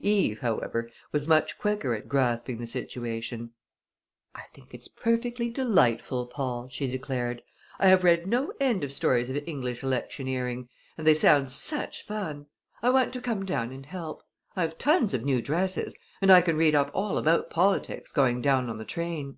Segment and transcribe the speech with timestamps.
[0.00, 3.50] Eve, however, was much quicker at grasping the situation.
[4.34, 7.42] "I think it's perfectly delightful, Paul!" she declared.
[7.78, 12.46] "I have read no end of stories of English electioneering, and they sound such fun!
[12.82, 14.22] I want to come down and help.
[14.56, 18.40] I have tons of new dresses and I can read up all about politics going
[18.40, 19.36] down on the train."